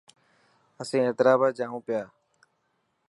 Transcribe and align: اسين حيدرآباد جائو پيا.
اسين 0.81 1.01
حيدرآباد 1.07 1.51
جائو 1.57 1.79
پيا. 1.87 2.03